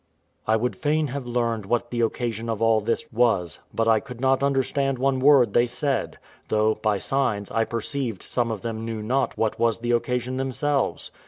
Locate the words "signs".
6.97-7.51